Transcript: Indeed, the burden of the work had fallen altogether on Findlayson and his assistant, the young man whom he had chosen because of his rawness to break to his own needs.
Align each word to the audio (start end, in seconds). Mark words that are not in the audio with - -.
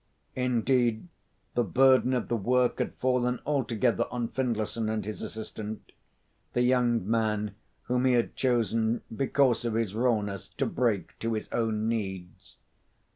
Indeed, 0.35 1.09
the 1.53 1.63
burden 1.63 2.13
of 2.13 2.27
the 2.27 2.35
work 2.35 2.79
had 2.79 2.95
fallen 2.95 3.39
altogether 3.45 4.07
on 4.09 4.29
Findlayson 4.29 4.89
and 4.89 5.05
his 5.05 5.21
assistant, 5.21 5.91
the 6.53 6.63
young 6.63 7.07
man 7.07 7.53
whom 7.83 8.05
he 8.05 8.13
had 8.13 8.35
chosen 8.35 9.03
because 9.15 9.63
of 9.63 9.75
his 9.75 9.93
rawness 9.93 10.47
to 10.57 10.65
break 10.65 11.19
to 11.19 11.33
his 11.33 11.49
own 11.51 11.87
needs. 11.87 12.57